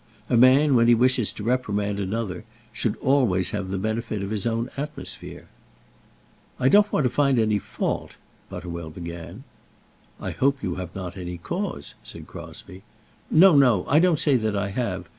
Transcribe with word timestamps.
A 0.31 0.35
man, 0.35 0.73
when 0.73 0.87
he 0.87 0.95
wishes 0.95 1.31
to 1.33 1.43
reprimand 1.43 1.99
another, 1.99 2.43
should 2.73 2.95
always 3.01 3.51
have 3.51 3.69
the 3.69 3.77
benefit 3.77 4.23
of 4.23 4.31
his 4.31 4.47
own 4.47 4.71
atmosphere. 4.75 5.47
"I 6.59 6.69
don't 6.69 6.91
want 6.91 7.03
to 7.03 7.09
find 7.11 7.37
any 7.37 7.59
fault," 7.59 8.15
Butterwell 8.49 8.89
began. 8.89 9.43
"I 10.19 10.31
hope 10.31 10.63
you 10.63 10.73
have 10.77 10.95
not 10.95 11.17
any 11.17 11.37
cause," 11.37 11.93
said 12.01 12.25
Crosbie. 12.25 12.81
"No, 13.29 13.55
no; 13.55 13.85
I 13.87 13.99
don't 13.99 14.17
say 14.17 14.37
that 14.37 14.55
I 14.55 14.69
have. 14.69 15.07